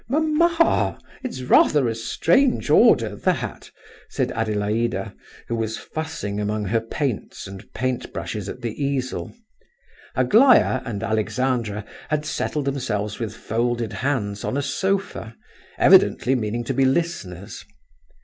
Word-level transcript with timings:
"Mamma, 0.09 0.97
it's 1.21 1.43
rather 1.43 1.87
a 1.87 1.93
strange 1.93 2.71
order, 2.71 3.15
that!" 3.17 3.69
said 4.09 4.31
Adelaida, 4.31 5.13
who 5.47 5.55
was 5.55 5.77
fussing 5.77 6.39
among 6.39 6.65
her 6.65 6.81
paints 6.81 7.45
and 7.45 7.71
paint 7.75 8.11
brushes 8.11 8.49
at 8.49 8.61
the 8.61 8.83
easel. 8.83 9.31
Aglaya 10.15 10.81
and 10.85 11.03
Alexandra 11.03 11.85
had 12.09 12.25
settled 12.25 12.65
themselves 12.65 13.19
with 13.19 13.37
folded 13.37 13.93
hands 13.93 14.43
on 14.43 14.57
a 14.57 14.63
sofa, 14.63 15.35
evidently 15.77 16.33
meaning 16.33 16.63
to 16.63 16.73
be 16.73 16.83
listeners. 16.83 17.63